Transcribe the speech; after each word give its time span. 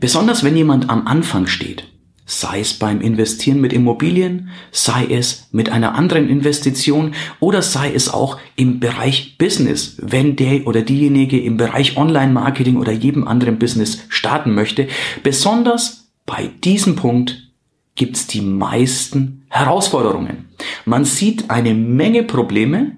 Besonders 0.00 0.42
wenn 0.42 0.56
jemand 0.56 0.88
am 0.88 1.06
Anfang 1.06 1.46
steht, 1.46 1.84
sei 2.24 2.60
es 2.60 2.74
beim 2.74 3.02
Investieren 3.02 3.60
mit 3.60 3.72
Immobilien, 3.72 4.48
sei 4.70 5.04
es 5.04 5.48
mit 5.52 5.68
einer 5.70 5.94
anderen 5.94 6.28
Investition 6.28 7.14
oder 7.38 7.60
sei 7.60 7.92
es 7.92 8.08
auch 8.08 8.38
im 8.56 8.80
Bereich 8.80 9.36
Business, 9.36 9.98
wenn 10.00 10.36
der 10.36 10.66
oder 10.66 10.82
diejenige 10.82 11.38
im 11.40 11.58
Bereich 11.58 11.96
Online-Marketing 11.96 12.76
oder 12.76 12.92
jedem 12.92 13.28
anderen 13.28 13.58
Business 13.58 13.98
starten 14.08 14.54
möchte. 14.54 14.88
Besonders 15.22 16.12
bei 16.24 16.50
diesem 16.64 16.96
Punkt 16.96 17.50
gibt's 17.94 18.26
die 18.26 18.40
meisten 18.40 19.44
Herausforderungen. 19.48 20.48
Man 20.86 21.04
sieht 21.04 21.50
eine 21.50 21.74
Menge 21.74 22.22
Probleme 22.22 22.96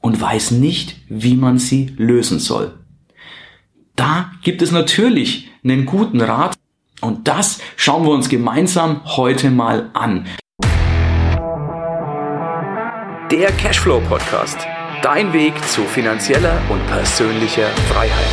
und 0.00 0.18
weiß 0.18 0.52
nicht, 0.52 0.96
wie 1.08 1.34
man 1.34 1.58
sie 1.58 1.92
lösen 1.98 2.38
soll. 2.38 2.78
Da 3.96 4.30
gibt 4.42 4.62
es 4.62 4.70
natürlich 4.70 5.50
einen 5.64 5.86
guten 5.86 6.20
Rat 6.20 6.56
und 7.00 7.26
das 7.26 7.60
schauen 7.76 8.04
wir 8.04 8.10
uns 8.10 8.28
gemeinsam 8.28 9.00
heute 9.16 9.50
mal 9.50 9.90
an. 9.94 10.26
Der 13.30 13.50
Cashflow 13.52 14.00
Podcast. 14.00 14.58
Dein 15.02 15.32
Weg 15.32 15.54
zu 15.68 15.82
finanzieller 15.82 16.60
und 16.70 16.86
persönlicher 16.86 17.68
Freiheit. 17.88 18.26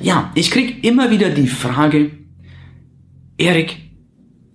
Ja, 0.00 0.30
ich 0.34 0.50
krieg 0.50 0.84
immer 0.84 1.10
wieder 1.10 1.30
die 1.30 1.48
Frage, 1.48 2.10
Erik, 3.38 3.76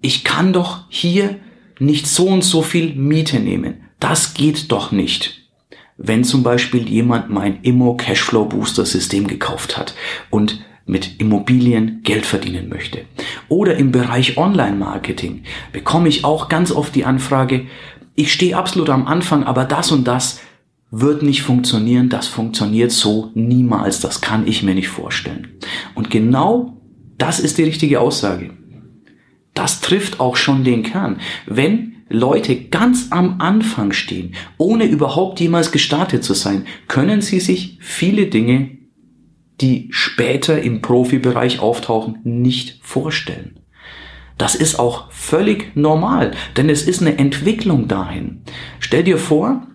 ich 0.01 0.23
kann 0.23 0.53
doch 0.53 0.85
hier 0.89 1.39
nicht 1.79 2.07
so 2.07 2.27
und 2.27 2.43
so 2.43 2.61
viel 2.61 2.95
Miete 2.95 3.39
nehmen. 3.39 3.89
Das 3.99 4.33
geht 4.33 4.71
doch 4.71 4.91
nicht 4.91 5.44
wenn 5.97 6.23
zum 6.23 6.43
Beispiel 6.43 6.87
jemand 6.89 7.29
mein 7.29 7.59
Immo 7.61 7.95
Cashflow 7.95 8.45
Booster 8.45 8.85
System 8.85 9.27
gekauft 9.27 9.77
hat 9.77 9.95
und 10.29 10.63
mit 10.85 11.19
Immobilien 11.19 12.01
Geld 12.03 12.25
verdienen 12.25 12.69
möchte. 12.69 13.05
Oder 13.47 13.75
im 13.77 13.91
Bereich 13.91 14.37
Online-Marketing 14.37 15.43
bekomme 15.71 16.09
ich 16.09 16.23
auch 16.23 16.47
ganz 16.47 16.71
oft 16.71 16.93
die 16.95 17.05
Anfrage, 17.05 17.65
ich 18.15 18.31
stehe 18.31 18.55
absolut 18.55 18.89
am 18.89 19.07
Anfang, 19.07 19.43
aber 19.43 19.65
das 19.65 19.91
und 19.91 20.07
das 20.07 20.39
wird 20.91 21.23
nicht 21.23 21.41
funktionieren, 21.41 22.09
das 22.09 22.27
funktioniert 22.27 22.91
so 22.91 23.31
niemals, 23.33 23.99
das 23.99 24.21
kann 24.21 24.47
ich 24.47 24.63
mir 24.63 24.75
nicht 24.75 24.87
vorstellen. 24.87 25.49
Und 25.95 26.09
genau 26.09 26.81
das 27.17 27.39
ist 27.39 27.57
die 27.57 27.63
richtige 27.63 27.99
Aussage. 27.99 28.51
Das 29.53 29.81
trifft 29.81 30.19
auch 30.19 30.35
schon 30.35 30.63
den 30.63 30.83
Kern. 30.83 31.19
Wenn 31.47 31.94
Leute 32.07 32.55
ganz 32.55 33.07
am 33.11 33.41
Anfang 33.41 33.91
stehen, 33.91 34.35
ohne 34.57 34.85
überhaupt 34.85 35.39
jemals 35.39 35.71
gestartet 35.71 36.23
zu 36.23 36.33
sein, 36.33 36.65
können 36.87 37.21
sie 37.21 37.39
sich 37.39 37.77
viele 37.81 38.27
Dinge, 38.27 38.77
die 39.61 39.87
später 39.91 40.61
im 40.61 40.81
Profibereich 40.81 41.59
auftauchen, 41.59 42.19
nicht 42.23 42.79
vorstellen. 42.83 43.59
Das 44.37 44.53
ist 44.53 44.79
auch 44.79 45.11
völlig 45.11 45.75
normal, 45.75 46.31
denn 46.57 46.69
es 46.69 46.83
ist 46.83 47.01
eine 47.01 47.17
Entwicklung 47.17 47.87
dahin. 47.87 48.41
Stell 48.79 49.03
dir 49.03 49.17
vor, 49.17 49.65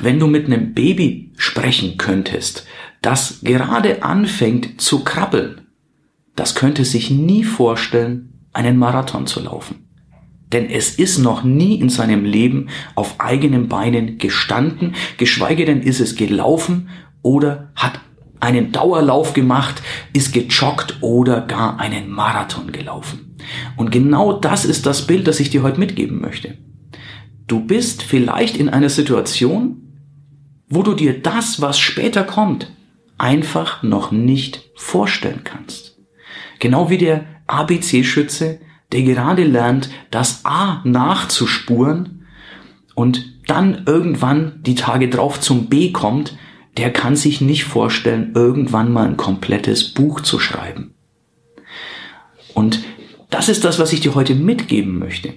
wenn 0.00 0.20
du 0.20 0.26
mit 0.26 0.46
einem 0.46 0.74
Baby 0.74 1.32
sprechen 1.36 1.96
könntest, 1.96 2.66
das 3.00 3.40
gerade 3.42 4.02
anfängt 4.02 4.80
zu 4.80 5.04
krabbeln, 5.04 5.62
das 6.36 6.54
könnte 6.54 6.84
sich 6.84 7.10
nie 7.10 7.44
vorstellen, 7.44 8.48
einen 8.52 8.76
Marathon 8.76 9.26
zu 9.26 9.40
laufen. 9.40 9.88
Denn 10.52 10.68
es 10.70 10.94
ist 10.96 11.18
noch 11.18 11.42
nie 11.42 11.80
in 11.80 11.88
seinem 11.88 12.24
Leben 12.24 12.68
auf 12.94 13.16
eigenen 13.18 13.68
Beinen 13.68 14.18
gestanden, 14.18 14.94
geschweige 15.16 15.64
denn 15.64 15.82
ist 15.82 16.00
es 16.00 16.16
gelaufen 16.16 16.88
oder 17.22 17.72
hat 17.74 18.00
einen 18.40 18.72
Dauerlauf 18.72 19.32
gemacht, 19.32 19.82
ist 20.12 20.32
gejoggt 20.32 20.98
oder 21.00 21.40
gar 21.40 21.80
einen 21.80 22.10
Marathon 22.10 22.72
gelaufen. 22.72 23.36
Und 23.76 23.90
genau 23.90 24.32
das 24.34 24.64
ist 24.64 24.86
das 24.86 25.06
Bild, 25.06 25.26
das 25.26 25.40
ich 25.40 25.50
dir 25.50 25.62
heute 25.62 25.80
mitgeben 25.80 26.20
möchte. 26.20 26.58
Du 27.46 27.60
bist 27.60 28.02
vielleicht 28.02 28.56
in 28.56 28.68
einer 28.68 28.88
Situation, 28.90 29.82
wo 30.68 30.82
du 30.82 30.94
dir 30.94 31.20
das, 31.20 31.60
was 31.60 31.78
später 31.78 32.24
kommt, 32.24 32.70
einfach 33.18 33.82
noch 33.82 34.12
nicht 34.12 34.70
vorstellen 34.76 35.42
kannst. 35.44 35.98
Genau 36.58 36.90
wie 36.90 36.98
der 36.98 37.24
ABC-Schütze 37.46 38.60
der 38.94 39.02
gerade 39.02 39.42
lernt, 39.42 39.90
das 40.12 40.44
A 40.44 40.80
nachzuspuren 40.84 42.26
und 42.94 43.34
dann 43.48 43.82
irgendwann 43.86 44.62
die 44.62 44.76
Tage 44.76 45.08
drauf 45.08 45.40
zum 45.40 45.66
B 45.66 45.90
kommt, 45.90 46.38
der 46.76 46.92
kann 46.92 47.16
sich 47.16 47.40
nicht 47.40 47.64
vorstellen, 47.64 48.32
irgendwann 48.36 48.92
mal 48.92 49.08
ein 49.08 49.16
komplettes 49.16 49.92
Buch 49.92 50.20
zu 50.20 50.38
schreiben. 50.38 50.94
Und 52.54 52.84
das 53.30 53.48
ist 53.48 53.64
das, 53.64 53.80
was 53.80 53.92
ich 53.92 54.00
dir 54.00 54.14
heute 54.14 54.36
mitgeben 54.36 55.00
möchte. 55.00 55.34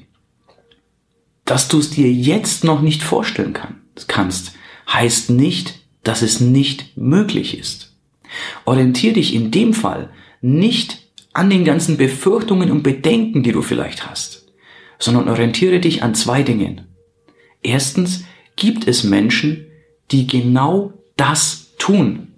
Dass 1.43 1.67
du 1.67 1.79
es 1.79 1.89
dir 1.89 2.11
jetzt 2.11 2.63
noch 2.63 2.81
nicht 2.81 3.01
vorstellen 3.01 3.53
kann, 3.53 3.81
kannst, 4.07 4.53
heißt 4.87 5.31
nicht, 5.31 5.79
dass 6.03 6.21
es 6.21 6.41
nicht 6.41 6.95
möglich 6.95 7.57
ist. 7.57 7.95
Orientier 8.65 9.13
dich 9.13 9.33
in 9.33 9.49
dem 9.49 9.73
Fall 9.73 10.11
nicht 10.41 11.06
an 11.37 11.51
den 11.51 11.65
ganzen 11.65 11.97
Befürchtungen 11.97 12.71
und 12.71 12.81
Bedenken, 12.81 13.43
die 13.43 13.51
du 13.51 13.61
vielleicht 13.61 14.09
hast, 14.09 14.47
sondern 14.97 15.29
orientiere 15.29 15.79
dich 15.79 16.01
an 16.01 16.15
zwei 16.15 16.41
Dingen. 16.41 16.87
Erstens 17.61 18.23
gibt 18.55 18.87
es 18.87 19.03
Menschen, 19.03 19.67
die 20.09 20.25
genau 20.25 20.93
das 21.15 21.75
tun, 21.77 22.33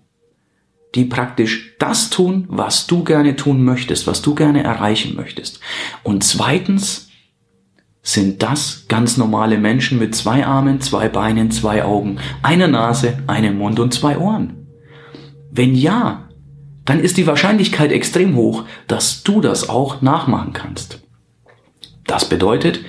die 0.95 1.05
praktisch 1.05 1.77
das 1.79 2.09
tun, 2.09 2.43
was 2.49 2.87
du 2.87 3.05
gerne 3.05 3.37
tun 3.37 3.63
möchtest, 3.63 4.05
was 4.05 4.21
du 4.21 4.35
gerne 4.35 4.63
erreichen 4.65 5.15
möchtest. 5.15 5.61
Und 6.03 6.25
zweitens 6.25 7.07
sind 8.01 8.43
das 8.43 8.85
ganz 8.89 9.15
normale 9.15 9.57
Menschen 9.57 9.97
mit 9.97 10.13
zwei 10.13 10.45
Armen, 10.45 10.81
zwei 10.81 11.07
Beinen, 11.07 11.51
zwei 11.51 11.85
Augen, 11.85 12.17
einer 12.41 12.67
Nase, 12.67 13.19
einem 13.27 13.59
Mund 13.59 13.79
und 13.79 13.93
zwei 13.93 14.17
Ohren. 14.17 14.67
Wenn 15.51 15.73
ja, 15.73 16.28
dann 16.89 17.01
ist 17.01 17.17
die 17.17 17.27
Wahrscheinlichkeit 17.27 17.91
extrem 17.91 18.35
hoch, 18.35 18.63
dass 18.87 19.21
du 19.21 19.41
das 19.41 19.69
auch 19.69 20.01
nachmachen 20.01 20.53
kannst. 20.53 20.99
Das 22.07 22.27
bedeutet, 22.27 22.79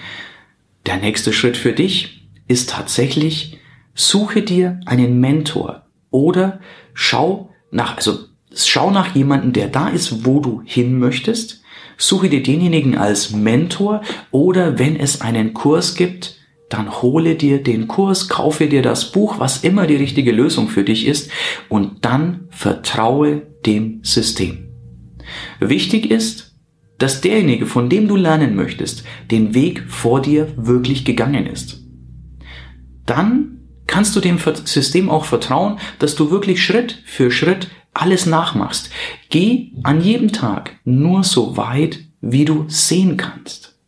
der 0.86 0.96
nächste 0.96 1.34
Schritt 1.34 1.58
für 1.58 1.74
dich 1.74 2.26
ist 2.48 2.70
tatsächlich, 2.70 3.58
suche 3.94 4.40
dir 4.40 4.80
einen 4.86 5.20
Mentor 5.20 5.82
oder 6.10 6.60
schau 6.94 7.50
nach, 7.70 7.98
also 7.98 8.20
schau 8.54 8.90
nach 8.90 9.14
jemanden, 9.14 9.52
der 9.52 9.68
da 9.68 9.88
ist, 9.88 10.24
wo 10.24 10.40
du 10.40 10.62
hin 10.64 10.98
möchtest. 10.98 11.60
Suche 11.98 12.30
dir 12.30 12.42
denjenigen 12.42 12.96
als 12.96 13.32
Mentor 13.32 14.00
oder 14.30 14.78
wenn 14.78 14.96
es 14.96 15.20
einen 15.20 15.52
Kurs 15.52 15.94
gibt, 15.94 16.38
dann 16.70 17.02
hole 17.02 17.34
dir 17.34 17.62
den 17.62 17.86
Kurs, 17.86 18.30
kaufe 18.30 18.66
dir 18.66 18.80
das 18.80 19.12
Buch, 19.12 19.38
was 19.38 19.62
immer 19.62 19.86
die 19.86 19.96
richtige 19.96 20.32
Lösung 20.32 20.68
für 20.68 20.84
dich 20.84 21.06
ist 21.06 21.30
und 21.68 22.06
dann 22.06 22.48
vertraue 22.48 23.49
dem 23.66 24.00
System. 24.02 24.68
Wichtig 25.60 26.10
ist, 26.10 26.56
dass 26.98 27.20
derjenige, 27.20 27.66
von 27.66 27.88
dem 27.88 28.08
du 28.08 28.16
lernen 28.16 28.54
möchtest, 28.54 29.04
den 29.30 29.54
Weg 29.54 29.84
vor 29.88 30.20
dir 30.20 30.52
wirklich 30.56 31.04
gegangen 31.04 31.46
ist. 31.46 31.82
Dann 33.06 33.60
kannst 33.86 34.14
du 34.14 34.20
dem 34.20 34.38
System 34.64 35.10
auch 35.10 35.24
vertrauen, 35.24 35.78
dass 35.98 36.14
du 36.14 36.30
wirklich 36.30 36.62
Schritt 36.62 37.02
für 37.06 37.30
Schritt 37.30 37.68
alles 37.92 38.26
nachmachst. 38.26 38.90
Geh 39.30 39.72
an 39.82 40.00
jedem 40.00 40.32
Tag 40.32 40.78
nur 40.84 41.24
so 41.24 41.56
weit, 41.56 42.00
wie 42.20 42.44
du 42.44 42.66
sehen 42.68 43.16
kannst. 43.16 43.78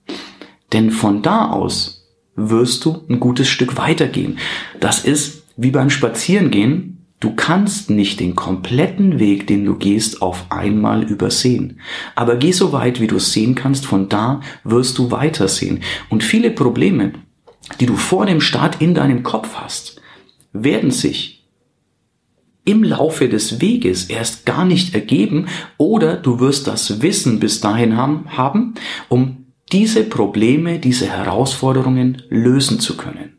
Denn 0.72 0.90
von 0.90 1.22
da 1.22 1.50
aus 1.50 2.08
wirst 2.34 2.84
du 2.84 3.04
ein 3.08 3.20
gutes 3.20 3.48
Stück 3.48 3.76
weitergehen. 3.76 4.38
Das 4.80 5.04
ist 5.04 5.44
wie 5.56 5.70
beim 5.70 5.90
Spazierengehen. 5.90 6.91
Du 7.22 7.36
kannst 7.36 7.88
nicht 7.88 8.18
den 8.18 8.34
kompletten 8.34 9.20
Weg, 9.20 9.46
den 9.46 9.64
du 9.64 9.76
gehst, 9.76 10.22
auf 10.22 10.46
einmal 10.50 11.04
übersehen. 11.04 11.78
Aber 12.16 12.34
geh 12.34 12.50
so 12.50 12.72
weit, 12.72 13.00
wie 13.00 13.06
du 13.06 13.14
es 13.14 13.32
sehen 13.32 13.54
kannst, 13.54 13.86
von 13.86 14.08
da 14.08 14.40
wirst 14.64 14.98
du 14.98 15.12
weitersehen. 15.12 15.84
Und 16.08 16.24
viele 16.24 16.50
Probleme, 16.50 17.12
die 17.78 17.86
du 17.86 17.94
vor 17.94 18.26
dem 18.26 18.40
Start 18.40 18.82
in 18.82 18.94
deinem 18.94 19.22
Kopf 19.22 19.54
hast, 19.54 20.00
werden 20.52 20.90
sich 20.90 21.46
im 22.64 22.82
Laufe 22.82 23.28
des 23.28 23.60
Weges 23.60 24.06
erst 24.06 24.44
gar 24.44 24.64
nicht 24.64 24.92
ergeben 24.92 25.46
oder 25.78 26.16
du 26.16 26.40
wirst 26.40 26.66
das 26.66 27.02
Wissen 27.02 27.38
bis 27.38 27.60
dahin 27.60 27.96
haben, 27.96 28.74
um 29.08 29.46
diese 29.70 30.02
Probleme, 30.02 30.80
diese 30.80 31.06
Herausforderungen 31.06 32.22
lösen 32.30 32.80
zu 32.80 32.96
können. 32.96 33.36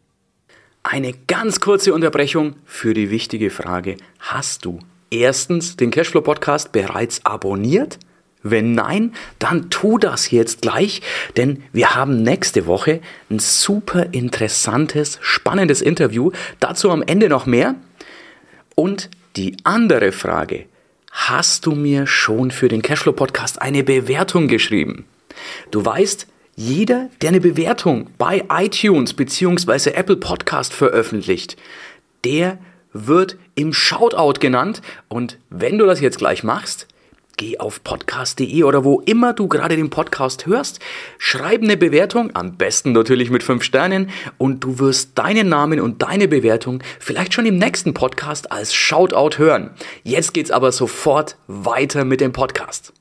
Eine 0.84 1.14
ganz 1.28 1.62
kurze 1.62 1.94
Unterbrechung 1.94 2.58
für 2.66 2.94
die 2.94 3.10
wichtige 3.10 3.50
Frage, 3.50 3.96
hast 4.20 4.66
du 4.66 4.80
erstens 5.10 5.78
den 5.78 5.92
Cashflow 5.92 6.22
Podcast 6.22 6.74
bereits 6.74 7.26
abonniert? 7.26 7.98
Wenn 8.44 8.74
nein, 8.74 9.14
dann 9.40 9.70
tu 9.70 9.98
das 9.98 10.30
jetzt 10.30 10.62
gleich, 10.62 11.02
denn 11.38 11.64
wir 11.72 11.96
haben 11.96 12.22
nächste 12.22 12.68
Woche 12.68 13.00
ein 13.30 13.40
super 13.40 14.08
interessantes, 14.12 15.20
spannendes 15.22 15.82
Interview. 15.82 16.32
Dazu 16.60 16.92
am 16.92 17.02
Ende 17.02 17.30
noch 17.30 17.46
mehr. 17.46 17.76
Und 18.76 19.10
die 19.38 19.56
andere 19.64 20.12
Frage, 20.12 20.66
hast 21.12 21.66
du 21.66 21.72
mir 21.72 22.08
schon 22.08 22.52
für 22.52 22.68
den 22.68 22.82
Cashflow 22.82 23.14
Podcast 23.14 23.62
eine 23.62 23.86
Bewertung 23.86 24.50
geschrieben? 24.50 25.06
Du 25.72 25.84
weißt, 25.84 26.28
jeder, 26.56 27.10
der 27.22 27.30
eine 27.30 27.42
Bewertung 27.42 28.10
bei 28.18 28.44
iTunes 28.50 29.14
bzw. 29.14 29.92
Apple 29.92 30.18
Podcast 30.18 30.74
veröffentlicht, 30.74 31.58
der 32.24 32.60
wird 32.94 33.38
im 33.56 33.74
Shoutout 33.74 34.40
genannt. 34.40 34.82
Und 35.08 35.40
wenn 35.50 35.78
du 35.78 35.86
das 35.86 36.00
jetzt 36.00 36.20
gleich 36.20 36.44
machst, 36.44 36.88
geh 37.38 37.58
auf 37.58 37.84
podcast.de 37.84 38.64
oder 38.64 38.84
wo 38.84 39.00
immer 39.02 39.34
du 39.34 39.48
gerade 39.48 39.76
den 39.76 39.90
Podcast 39.90 40.46
hörst, 40.46 40.80
schreib 41.18 41.64
eine 41.64 41.76
Bewertung, 41.76 42.36
am 42.36 42.56
besten 42.56 42.92
natürlich 42.92 43.32
mit 43.32 43.42
fünf 43.42 43.64
Sternen 43.64 44.12
und 44.38 44.64
du 44.64 44.78
wirst 44.78 45.18
deinen 45.18 45.50
Namen 45.50 45.82
und 45.82 46.04
deine 46.04 46.28
Bewertung 46.28 46.84
vielleicht 47.00 47.34
schon 47.34 47.48
im 47.48 47.58
nächsten 47.58 47.96
Podcast 47.96 48.52
als 48.52 48.76
Shoutout 48.76 49.40
hören. 49.40 49.72
Jetzt 50.04 50.34
geht's 50.34 50.52
aber 50.52 50.72
sofort 50.72 51.38
weiter 51.48 52.06
mit 52.06 52.22
dem 52.22 52.32
Podcast. 52.32 52.94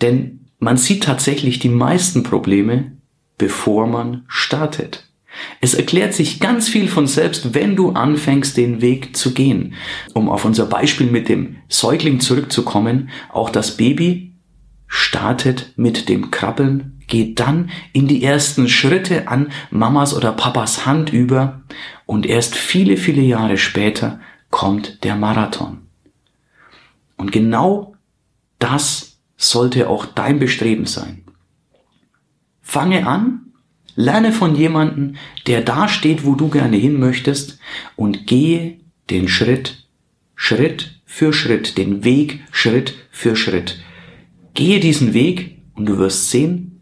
Denn 0.00 0.47
man 0.58 0.76
sieht 0.76 1.04
tatsächlich 1.04 1.58
die 1.58 1.68
meisten 1.68 2.22
Probleme, 2.22 2.92
bevor 3.36 3.86
man 3.86 4.24
startet. 4.26 5.04
Es 5.60 5.74
erklärt 5.74 6.14
sich 6.14 6.40
ganz 6.40 6.68
viel 6.68 6.88
von 6.88 7.06
selbst, 7.06 7.54
wenn 7.54 7.76
du 7.76 7.90
anfängst, 7.90 8.56
den 8.56 8.80
Weg 8.80 9.16
zu 9.16 9.34
gehen. 9.34 9.74
Um 10.14 10.28
auf 10.28 10.44
unser 10.44 10.66
Beispiel 10.66 11.06
mit 11.06 11.28
dem 11.28 11.56
Säugling 11.68 12.20
zurückzukommen, 12.20 13.10
auch 13.32 13.50
das 13.50 13.76
Baby 13.76 14.34
startet 14.88 15.72
mit 15.76 16.08
dem 16.08 16.30
Krabbeln, 16.30 17.02
geht 17.06 17.40
dann 17.40 17.70
in 17.92 18.08
die 18.08 18.24
ersten 18.24 18.68
Schritte 18.68 19.28
an 19.28 19.52
Mamas 19.70 20.14
oder 20.14 20.32
Papas 20.32 20.86
Hand 20.86 21.12
über 21.12 21.62
und 22.06 22.26
erst 22.26 22.56
viele, 22.56 22.96
viele 22.96 23.22
Jahre 23.22 23.58
später 23.58 24.20
kommt 24.50 25.04
der 25.04 25.14
Marathon. 25.14 25.82
Und 27.16 27.32
genau 27.32 27.94
das 28.58 29.07
sollte 29.38 29.88
auch 29.88 30.04
dein 30.04 30.38
Bestreben 30.38 30.84
sein. 30.84 31.24
Fange 32.60 33.06
an, 33.06 33.48
Lerne 34.00 34.30
von 34.30 34.54
jemandem, 34.54 35.16
der 35.48 35.60
da 35.60 35.88
steht, 35.88 36.24
wo 36.24 36.36
du 36.36 36.50
gerne 36.50 36.76
hin 36.76 37.00
möchtest 37.00 37.58
und 37.96 38.28
gehe 38.28 38.78
den 39.10 39.26
Schritt, 39.26 39.88
Schritt 40.36 41.00
für 41.04 41.32
Schritt, 41.32 41.76
den 41.78 42.04
Weg 42.04 42.38
Schritt 42.52 42.94
für 43.10 43.34
Schritt. 43.34 43.80
Gehe 44.54 44.78
diesen 44.78 45.14
Weg 45.14 45.62
und 45.74 45.86
du 45.86 45.98
wirst 45.98 46.30
sehen, 46.30 46.80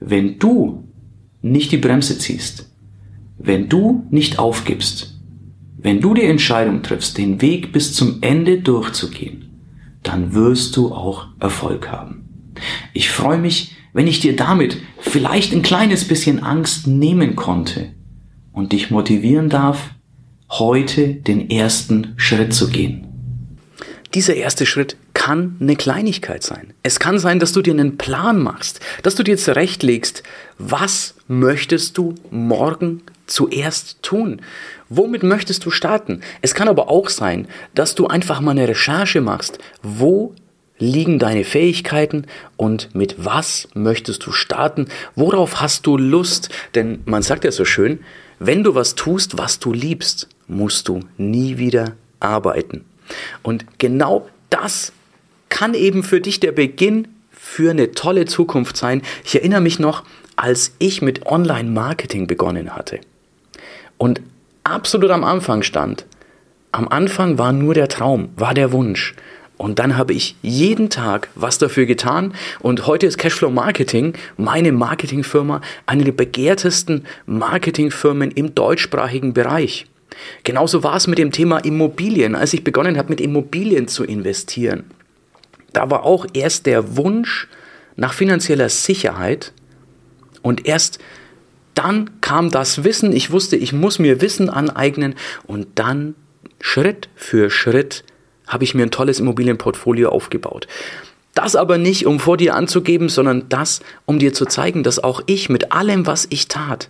wenn 0.00 0.40
du 0.40 0.88
nicht 1.40 1.70
die 1.70 1.76
Bremse 1.76 2.18
ziehst, 2.18 2.68
wenn 3.38 3.68
du 3.68 4.04
nicht 4.10 4.40
aufgibst, 4.40 5.20
wenn 5.76 6.00
du 6.00 6.14
die 6.14 6.24
Entscheidung 6.24 6.82
triffst, 6.82 7.16
den 7.16 7.40
Weg 7.40 7.70
bis 7.70 7.94
zum 7.94 8.18
Ende 8.22 8.58
durchzugehen, 8.58 9.45
dann 10.06 10.34
wirst 10.34 10.76
du 10.76 10.92
auch 10.92 11.26
Erfolg 11.40 11.90
haben. 11.90 12.52
Ich 12.92 13.10
freue 13.10 13.38
mich, 13.38 13.76
wenn 13.92 14.06
ich 14.06 14.20
dir 14.20 14.36
damit 14.36 14.78
vielleicht 14.98 15.52
ein 15.52 15.62
kleines 15.62 16.06
bisschen 16.06 16.42
Angst 16.42 16.86
nehmen 16.86 17.36
konnte 17.36 17.92
und 18.52 18.72
dich 18.72 18.90
motivieren 18.90 19.48
darf, 19.48 19.90
heute 20.50 21.14
den 21.14 21.50
ersten 21.50 22.14
Schritt 22.16 22.54
zu 22.54 22.68
gehen. 22.68 23.06
Dieser 24.14 24.34
erste 24.34 24.64
Schritt 24.64 24.96
kann 25.12 25.56
eine 25.60 25.76
Kleinigkeit 25.76 26.42
sein. 26.42 26.72
Es 26.82 27.00
kann 27.00 27.18
sein, 27.18 27.40
dass 27.40 27.52
du 27.52 27.60
dir 27.62 27.72
einen 27.72 27.98
Plan 27.98 28.40
machst, 28.42 28.80
dass 29.02 29.14
du 29.16 29.22
dir 29.22 29.36
zurechtlegst, 29.36 30.22
was 30.58 31.14
möchtest 31.26 31.98
du 31.98 32.14
morgen 32.30 33.02
zuerst 33.26 34.02
tun? 34.02 34.42
Womit 34.88 35.22
möchtest 35.22 35.64
du 35.64 35.70
starten? 35.70 36.20
Es 36.42 36.54
kann 36.54 36.68
aber 36.68 36.88
auch 36.88 37.08
sein, 37.08 37.48
dass 37.74 37.94
du 37.94 38.06
einfach 38.06 38.40
mal 38.40 38.52
eine 38.52 38.68
Recherche 38.68 39.20
machst. 39.20 39.58
Wo 39.82 40.34
liegen 40.78 41.18
deine 41.18 41.44
Fähigkeiten 41.44 42.26
und 42.56 42.94
mit 42.94 43.24
was 43.24 43.68
möchtest 43.74 44.24
du 44.26 44.32
starten? 44.32 44.86
Worauf 45.14 45.60
hast 45.60 45.86
du 45.86 45.96
Lust? 45.96 46.50
Denn 46.74 47.02
man 47.06 47.22
sagt 47.22 47.44
ja 47.44 47.50
so 47.50 47.64
schön, 47.64 48.00
wenn 48.38 48.62
du 48.62 48.74
was 48.74 48.94
tust, 48.94 49.38
was 49.38 49.58
du 49.58 49.72
liebst, 49.72 50.28
musst 50.46 50.88
du 50.88 51.00
nie 51.16 51.58
wieder 51.58 51.96
arbeiten. 52.20 52.84
Und 53.42 53.78
genau 53.78 54.28
das 54.50 54.92
kann 55.48 55.74
eben 55.74 56.02
für 56.02 56.20
dich 56.20 56.40
der 56.40 56.52
Beginn 56.52 57.08
für 57.30 57.70
eine 57.70 57.92
tolle 57.92 58.26
Zukunft 58.26 58.76
sein. 58.76 59.02
Ich 59.24 59.34
erinnere 59.36 59.60
mich 59.60 59.78
noch, 59.78 60.04
als 60.36 60.74
ich 60.78 61.00
mit 61.00 61.26
Online-Marketing 61.26 62.26
begonnen 62.26 62.76
hatte 62.76 63.00
und 63.98 64.20
absolut 64.64 65.10
am 65.10 65.24
Anfang 65.24 65.62
stand. 65.62 66.06
Am 66.72 66.88
Anfang 66.88 67.38
war 67.38 67.52
nur 67.52 67.74
der 67.74 67.88
Traum, 67.88 68.30
war 68.36 68.54
der 68.54 68.72
Wunsch. 68.72 69.14
Und 69.56 69.78
dann 69.78 69.96
habe 69.96 70.12
ich 70.12 70.36
jeden 70.42 70.90
Tag 70.90 71.28
was 71.34 71.56
dafür 71.56 71.86
getan. 71.86 72.34
Und 72.60 72.86
heute 72.86 73.06
ist 73.06 73.16
Cashflow 73.16 73.50
Marketing, 73.50 74.12
meine 74.36 74.72
Marketingfirma, 74.72 75.62
eine 75.86 76.04
der 76.04 76.12
begehrtesten 76.12 77.06
Marketingfirmen 77.24 78.30
im 78.30 78.54
deutschsprachigen 78.54 79.32
Bereich. 79.32 79.86
Genauso 80.44 80.82
war 80.82 80.96
es 80.96 81.06
mit 81.06 81.18
dem 81.18 81.32
Thema 81.32 81.58
Immobilien, 81.58 82.34
als 82.34 82.52
ich 82.52 82.64
begonnen 82.64 82.98
habe, 82.98 83.10
mit 83.10 83.20
Immobilien 83.20 83.88
zu 83.88 84.04
investieren. 84.04 84.84
Da 85.72 85.90
war 85.90 86.04
auch 86.04 86.26
erst 86.32 86.66
der 86.66 86.96
Wunsch 86.96 87.48
nach 87.96 88.12
finanzieller 88.12 88.68
Sicherheit 88.68 89.52
und 90.42 90.66
erst 90.66 90.98
dann 91.76 92.20
kam 92.20 92.50
das 92.50 92.82
Wissen. 92.82 93.12
Ich 93.12 93.30
wusste, 93.30 93.54
ich 93.54 93.72
muss 93.72 94.00
mir 94.00 94.20
Wissen 94.20 94.50
aneignen 94.50 95.14
und 95.46 95.68
dann 95.76 96.16
Schritt 96.60 97.08
für 97.14 97.50
Schritt 97.50 98.02
habe 98.46 98.64
ich 98.64 98.74
mir 98.74 98.84
ein 98.84 98.90
tolles 98.90 99.20
Immobilienportfolio 99.20 100.08
aufgebaut. 100.08 100.66
Das 101.34 101.54
aber 101.54 101.76
nicht, 101.76 102.06
um 102.06 102.18
vor 102.18 102.38
dir 102.38 102.54
anzugeben, 102.54 103.10
sondern 103.10 103.48
das, 103.50 103.80
um 104.06 104.18
dir 104.18 104.32
zu 104.32 104.46
zeigen, 104.46 104.82
dass 104.82 104.98
auch 104.98 105.20
ich 105.26 105.50
mit 105.50 105.72
allem, 105.72 106.06
was 106.06 106.26
ich 106.30 106.48
tat, 106.48 106.88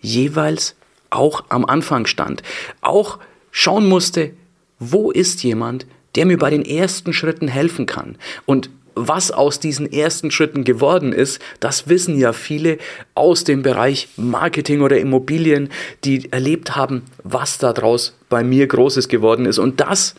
jeweils 0.00 0.76
auch 1.10 1.44
am 1.48 1.64
Anfang 1.64 2.06
stand. 2.06 2.44
Auch 2.80 3.18
schauen 3.50 3.88
musste, 3.88 4.30
wo 4.78 5.10
ist 5.10 5.42
jemand, 5.42 5.86
der 6.14 6.26
mir 6.26 6.38
bei 6.38 6.50
den 6.50 6.64
ersten 6.64 7.12
Schritten 7.12 7.48
helfen 7.48 7.86
kann. 7.86 8.16
Und 8.46 8.70
was 8.94 9.30
aus 9.30 9.60
diesen 9.60 9.90
ersten 9.90 10.30
Schritten 10.30 10.64
geworden 10.64 11.12
ist, 11.12 11.40
das 11.60 11.88
wissen 11.88 12.18
ja 12.18 12.32
viele 12.32 12.78
aus 13.14 13.44
dem 13.44 13.62
Bereich 13.62 14.08
Marketing 14.16 14.80
oder 14.80 14.98
Immobilien, 14.98 15.70
die 16.04 16.32
erlebt 16.32 16.76
haben, 16.76 17.02
was 17.22 17.58
daraus 17.58 18.16
bei 18.28 18.44
mir 18.44 18.66
Großes 18.66 19.08
geworden 19.08 19.46
ist. 19.46 19.58
Und 19.58 19.80
das 19.80 20.14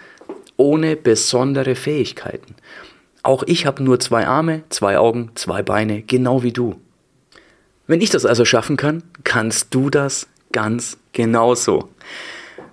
ohne 0.57 0.95
besondere 0.95 1.75
Fähigkeiten. 1.75 2.55
Auch 3.23 3.43
ich 3.43 3.65
habe 3.65 3.83
nur 3.83 3.99
zwei 3.99 4.27
Arme, 4.27 4.63
zwei 4.69 4.97
Augen, 4.97 5.31
zwei 5.35 5.63
Beine, 5.63 6.01
genau 6.01 6.43
wie 6.43 6.51
du. 6.51 6.75
Wenn 7.87 8.01
ich 8.01 8.09
das 8.09 8.25
also 8.25 8.45
schaffen 8.45 8.77
kann, 8.77 9.03
kannst 9.23 9.73
du 9.73 9.89
das 9.89 10.27
ganz 10.51 10.97
genauso. 11.11 11.89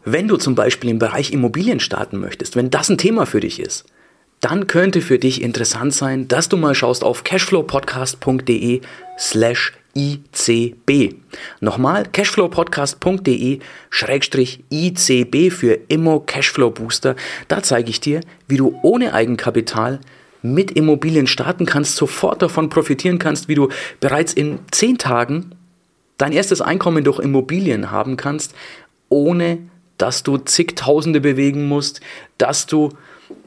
Wenn 0.04 0.28
du 0.28 0.36
zum 0.36 0.54
Beispiel 0.54 0.90
im 0.90 0.98
Bereich 0.98 1.32
Immobilien 1.32 1.80
starten 1.80 2.18
möchtest, 2.18 2.56
wenn 2.56 2.70
das 2.70 2.88
ein 2.88 2.98
Thema 2.98 3.26
für 3.26 3.40
dich 3.40 3.60
ist, 3.60 3.84
dann 4.40 4.66
könnte 4.66 5.02
für 5.02 5.18
dich 5.18 5.42
interessant 5.42 5.94
sein, 5.94 6.26
dass 6.28 6.48
du 6.48 6.56
mal 6.56 6.74
schaust 6.74 7.04
auf 7.04 7.24
cashflowpodcast.de 7.24 8.80
slash 9.18 9.72
ICB. 9.94 11.14
Nochmal 11.60 12.04
cashflowpodcast.de 12.10 13.58
Schrägstrich 13.90 14.64
ICB 14.70 15.52
für 15.52 15.78
Immo 15.88 16.20
Cashflow 16.20 16.70
Booster. 16.70 17.16
Da 17.48 17.62
zeige 17.62 17.90
ich 17.90 18.00
dir, 18.00 18.20
wie 18.48 18.56
du 18.56 18.78
ohne 18.82 19.12
Eigenkapital 19.12 20.00
mit 20.42 20.70
Immobilien 20.70 21.26
starten 21.26 21.66
kannst, 21.66 21.96
sofort 21.96 22.40
davon 22.40 22.70
profitieren 22.70 23.18
kannst, 23.18 23.48
wie 23.48 23.54
du 23.54 23.68
bereits 24.00 24.32
in 24.32 24.60
zehn 24.70 24.96
Tagen 24.96 25.54
dein 26.16 26.32
erstes 26.32 26.62
Einkommen 26.62 27.04
durch 27.04 27.18
Immobilien 27.18 27.90
haben 27.90 28.16
kannst, 28.16 28.54
ohne 29.10 29.58
dass 29.98 30.22
du 30.22 30.38
zigtausende 30.38 31.20
bewegen 31.20 31.68
musst, 31.68 32.00
dass 32.38 32.66
du 32.66 32.90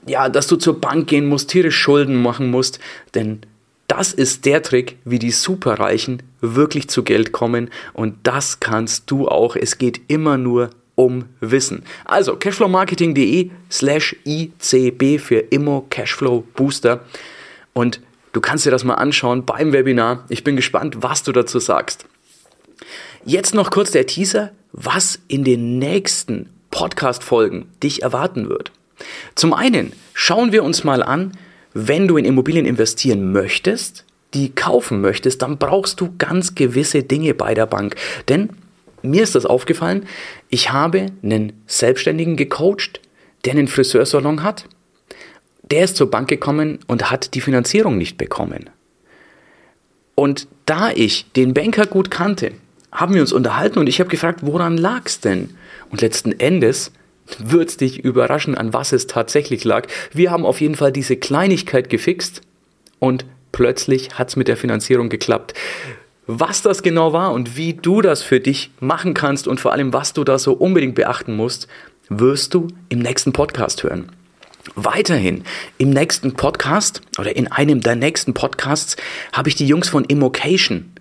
ja, 0.06 0.30
dass 0.30 0.48
du 0.48 0.56
zur 0.56 0.80
Bank 0.80 1.08
gehen 1.08 1.28
musst, 1.28 1.50
tierisch 1.50 1.78
Schulden 1.78 2.22
machen 2.22 2.52
musst, 2.52 2.80
denn 3.16 3.42
das 3.88 4.14
ist 4.14 4.46
der 4.46 4.64
Trick, 4.64 4.98
wie 5.06 5.20
die 5.20 5.32
Superreichen 5.32 6.24
wirklich 6.42 6.88
zu 6.90 7.04
Geld 7.04 7.32
kommen 7.32 7.70
und 7.94 8.16
das 8.24 8.60
kannst 8.60 9.12
du 9.12 9.28
auch. 9.28 9.56
Es 9.56 9.78
geht 9.78 10.02
immer 10.08 10.38
nur 10.38 10.70
um 10.96 11.26
Wissen. 11.40 11.84
Also 12.06 12.36
cashflowmarketing.de 12.36 13.52
slash 13.70 14.16
ICB 14.26 15.20
für 15.20 15.40
Immo 15.40 15.86
Cashflow 15.90 16.44
Booster 16.56 17.02
und 17.74 18.00
du 18.32 18.42
kannst 18.42 18.66
dir 18.66 18.72
das 18.72 18.84
mal 18.84 18.96
anschauen 18.96 19.46
beim 19.46 19.74
Webinar. 19.74 20.26
Ich 20.30 20.44
bin 20.44 20.56
gespannt, 20.56 20.98
was 21.02 21.24
du 21.24 21.32
dazu 21.32 21.60
sagst. 21.60 22.06
Jetzt 23.26 23.54
noch 23.54 23.72
kurz 23.72 23.92
der 23.92 24.06
Teaser, 24.06 24.52
was 24.72 25.20
in 25.28 25.44
den 25.44 25.78
nächsten 25.80 26.50
Podcast-Folgen 26.72 27.66
dich 27.82 28.02
erwarten 28.02 28.50
wird. 28.50 28.72
Zum 29.36 29.54
einen 29.54 29.94
schauen 30.14 30.52
wir 30.52 30.64
uns 30.64 30.84
mal 30.84 31.04
an, 31.04 31.32
wenn 31.74 32.08
du 32.08 32.18
in 32.18 32.26
Immobilien 32.26 32.66
investieren 32.66 33.32
möchtest, 33.32 34.06
die 34.34 34.50
kaufen 34.54 35.02
möchtest, 35.02 35.42
dann 35.42 35.58
brauchst 35.58 36.02
du 36.02 36.14
ganz 36.18 36.56
gewisse 36.56 37.04
Dinge 37.04 37.34
bei 37.34 37.54
der 37.54 37.66
Bank. 37.66 37.96
Denn 38.30 38.50
mir 39.02 39.24
ist 39.24 39.36
das 39.36 39.46
aufgefallen, 39.46 40.06
ich 40.50 40.72
habe 40.72 41.08
einen 41.22 41.54
Selbstständigen 41.68 42.36
gecoacht, 42.36 43.02
der 43.46 43.54
einen 43.54 43.68
Friseursalon 43.68 44.44
hat. 44.44 44.66
der 45.72 45.86
ist 45.86 45.96
zur 45.96 46.12
Bank 46.12 46.28
gekommen 46.28 46.80
und 46.88 47.10
hat 47.10 47.34
die 47.34 47.42
Finanzierung 47.42 47.98
nicht 47.98 48.18
bekommen. 48.18 48.70
Und 50.14 50.48
da 50.66 50.92
ich 50.92 51.32
den 51.32 51.54
Banker 51.54 51.86
gut 51.86 52.12
kannte, 52.12 52.52
haben 52.92 53.16
wir 53.16 53.22
uns 53.22 53.34
unterhalten 53.34 53.80
und 53.80 53.88
ich 53.88 54.00
habe 54.00 54.10
gefragt, 54.10 54.42
woran 54.44 54.78
lag 54.78 55.02
es 55.06 55.20
denn? 55.20 55.56
Und 55.90 56.02
letzten 56.02 56.32
Endes 56.40 56.92
wird 57.40 57.70
es 57.70 57.78
dich 57.78 58.04
überraschen, 58.04 58.56
an 58.56 58.74
was 58.74 58.92
es 58.92 59.08
tatsächlich 59.08 59.64
lag. 59.64 59.88
Wir 60.14 60.32
haben 60.32 60.46
auf 60.46 60.62
jeden 60.62 60.76
Fall 60.76 60.92
diese 60.92 61.16
Kleinigkeit 61.16 61.90
gefixt 61.90 62.42
und 63.00 63.26
plötzlich 63.52 64.18
hat 64.18 64.30
es 64.30 64.36
mit 64.36 64.48
der 64.48 64.58
Finanzierung 64.58 65.10
geklappt. 65.10 65.54
Was 66.26 66.62
das 66.62 66.84
genau 66.84 67.12
war 67.12 67.34
und 67.34 67.58
wie 67.58 67.74
du 67.74 68.02
das 68.02 68.24
für 68.24 68.40
dich 68.40 68.72
machen 68.80 69.14
kannst 69.14 69.48
und 69.48 69.60
vor 69.60 69.74
allem, 69.74 69.92
was 69.92 70.14
du 70.14 70.24
da 70.24 70.40
so 70.40 70.54
unbedingt 70.54 70.96
beachten 70.96 71.36
musst, 71.36 71.68
wirst 72.08 72.54
du 72.54 72.68
im 72.90 73.00
nächsten 73.00 73.34
Podcast 73.34 73.84
hören. 73.84 74.10
Weiterhin 74.76 75.44
im 75.78 75.90
nächsten 75.90 76.34
Podcast 76.34 77.02
oder 77.20 77.36
in 77.36 77.52
einem 77.52 77.82
der 77.82 77.98
nächsten 77.98 78.34
Podcasts 78.34 78.96
habe 79.34 79.50
ich 79.50 79.56
die 79.56 79.68
Jungs 79.68 79.90
von 79.90 80.06
Immocation. 80.06 80.93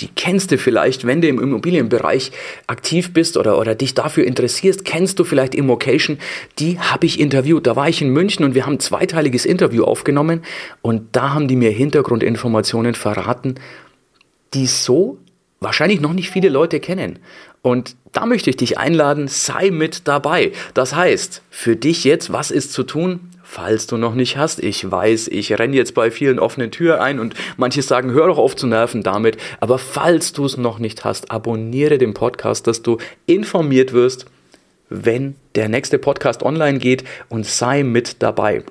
Die 0.00 0.08
kennst 0.08 0.52
du 0.52 0.58
vielleicht, 0.58 1.06
wenn 1.06 1.20
du 1.20 1.28
im 1.28 1.40
Immobilienbereich 1.40 2.30
aktiv 2.68 3.12
bist 3.12 3.36
oder, 3.36 3.58
oder 3.58 3.74
dich 3.74 3.94
dafür 3.94 4.24
interessierst, 4.24 4.84
kennst 4.84 5.18
du 5.18 5.24
vielleicht 5.24 5.54
Immocation. 5.54 6.18
Die 6.58 6.78
habe 6.78 7.06
ich 7.06 7.18
interviewt. 7.18 7.66
Da 7.66 7.74
war 7.74 7.88
ich 7.88 8.00
in 8.00 8.10
München 8.10 8.44
und 8.44 8.54
wir 8.54 8.64
haben 8.64 8.74
ein 8.74 8.80
zweiteiliges 8.80 9.44
Interview 9.44 9.84
aufgenommen 9.84 10.42
und 10.82 11.16
da 11.16 11.34
haben 11.34 11.48
die 11.48 11.56
mir 11.56 11.70
Hintergrundinformationen 11.70 12.94
verraten, 12.94 13.56
die 14.54 14.66
so 14.66 15.18
wahrscheinlich 15.60 16.00
noch 16.00 16.12
nicht 16.12 16.30
viele 16.30 16.48
Leute 16.48 16.78
kennen. 16.78 17.18
Und 17.62 17.96
da 18.12 18.24
möchte 18.24 18.50
ich 18.50 18.56
dich 18.56 18.78
einladen, 18.78 19.26
sei 19.26 19.70
mit 19.70 20.06
dabei. 20.06 20.52
Das 20.74 20.94
heißt, 20.94 21.42
für 21.50 21.76
dich 21.76 22.04
jetzt, 22.04 22.32
was 22.32 22.50
ist 22.50 22.72
zu 22.72 22.84
tun? 22.84 23.30
Falls 23.50 23.86
du 23.86 23.96
noch 23.96 24.14
nicht 24.14 24.36
hast, 24.36 24.62
ich 24.62 24.88
weiß, 24.88 25.28
ich 25.28 25.58
renne 25.58 25.74
jetzt 25.74 25.94
bei 25.94 26.10
vielen 26.10 26.38
offenen 26.38 26.70
Türen 26.70 27.00
ein 27.00 27.18
und 27.18 27.34
manche 27.56 27.80
sagen, 27.80 28.10
hör 28.10 28.26
doch 28.26 28.36
auf 28.36 28.54
zu 28.54 28.66
nerven 28.66 29.02
damit. 29.02 29.38
Aber 29.58 29.78
falls 29.78 30.34
du 30.34 30.44
es 30.44 30.58
noch 30.58 30.78
nicht 30.78 31.02
hast, 31.06 31.30
abonniere 31.30 31.96
den 31.96 32.12
Podcast, 32.12 32.66
dass 32.66 32.82
du 32.82 32.98
informiert 33.24 33.94
wirst, 33.94 34.26
wenn 34.90 35.34
der 35.54 35.70
nächste 35.70 35.98
Podcast 35.98 36.42
online 36.42 36.78
geht 36.78 37.04
und 37.30 37.46
sei 37.46 37.84
mit 37.84 38.22
dabei. 38.22 38.64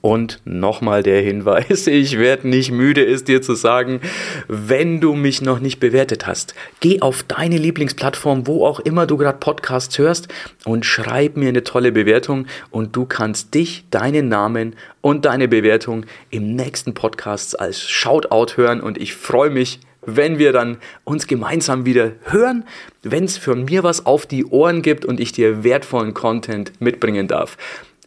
Und 0.00 0.40
nochmal 0.44 1.02
der 1.02 1.20
Hinweis, 1.20 1.86
ich 1.86 2.18
werde 2.18 2.48
nicht 2.48 2.72
müde, 2.72 3.04
es 3.04 3.24
dir 3.24 3.42
zu 3.42 3.54
sagen, 3.54 4.00
wenn 4.48 5.00
du 5.00 5.14
mich 5.14 5.42
noch 5.42 5.60
nicht 5.60 5.80
bewertet 5.80 6.26
hast, 6.26 6.54
geh 6.80 7.00
auf 7.00 7.22
deine 7.22 7.58
Lieblingsplattform, 7.58 8.46
wo 8.46 8.66
auch 8.66 8.80
immer 8.80 9.06
du 9.06 9.16
gerade 9.16 9.38
Podcasts 9.38 9.98
hörst 9.98 10.28
und 10.64 10.86
schreib 10.86 11.36
mir 11.36 11.48
eine 11.48 11.64
tolle 11.64 11.92
Bewertung 11.92 12.46
und 12.70 12.96
du 12.96 13.04
kannst 13.06 13.54
dich, 13.54 13.84
deinen 13.90 14.28
Namen 14.28 14.74
und 15.00 15.24
deine 15.24 15.48
Bewertung 15.48 16.06
im 16.30 16.54
nächsten 16.54 16.94
Podcast 16.94 17.60
als 17.60 17.80
Shoutout 17.82 18.56
hören 18.56 18.80
und 18.80 18.98
ich 18.98 19.14
freue 19.14 19.50
mich, 19.50 19.80
wenn 20.04 20.38
wir 20.38 20.52
dann 20.52 20.78
uns 21.04 21.26
gemeinsam 21.26 21.86
wieder 21.86 22.12
hören, 22.24 22.64
wenn 23.02 23.24
es 23.24 23.38
von 23.38 23.64
mir 23.64 23.82
was 23.82 24.04
auf 24.04 24.26
die 24.26 24.44
Ohren 24.44 24.82
gibt 24.82 25.04
und 25.04 25.20
ich 25.20 25.32
dir 25.32 25.64
wertvollen 25.64 26.12
Content 26.12 26.72
mitbringen 26.80 27.28
darf. 27.28 27.56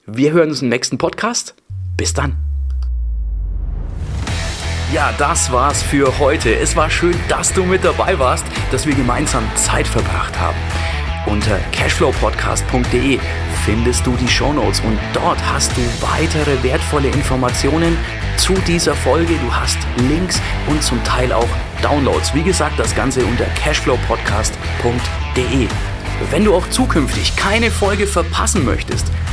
Wir 0.08 0.34
hören 0.34 0.50
uns 0.50 0.62
im 0.62 0.70
nächsten 0.70 1.00
Podcast. 1.00 1.56
Bis 1.98 2.14
dann. 2.14 2.36
Ja, 4.94 5.12
das 5.18 5.52
war's 5.52 5.82
für 5.82 6.20
heute. 6.20 6.56
Es 6.56 6.76
war 6.76 6.92
schön, 6.92 7.16
dass 7.28 7.52
du 7.54 7.64
mit 7.64 7.84
dabei 7.84 8.20
warst, 8.20 8.46
dass 8.70 8.86
wir 8.86 8.94
gemeinsam 8.94 9.44
Zeit 9.56 9.88
verbracht 9.88 10.40
haben. 10.40 10.58
Unter 11.26 11.58
cashflowpodcast.de 11.72 13.18
findest 13.66 14.06
du 14.06 14.16
die 14.18 14.28
Shownotes 14.28 14.82
und 14.82 15.00
dort 15.14 15.44
hast 15.52 15.76
du 15.76 15.82
weitere 16.02 16.62
wertvolle 16.62 17.08
Informationen 17.08 17.98
zu 18.38 18.54
dieser 18.68 18.94
Folge. 18.94 19.34
Du 19.44 19.56
hast 19.56 19.80
Links 20.08 20.40
und 20.68 20.84
zum 20.84 21.04
Teil 21.04 21.34
auch 21.34 21.50
Downloads. 21.82 22.36
Wie 22.36 22.44
gesagt, 22.44 22.78
das 22.78 22.96
Ganze 22.96 23.26
unter 23.26 23.46
cashflowpodcast.de. 23.46 25.68
Wenn 26.30 26.46
du 26.46 26.54
auch 26.54 26.70
zukünftig 26.70 27.36
keine 27.36 27.72
Folge 27.72 28.06
verpassen 28.06 28.64
möchtest, 28.64 29.08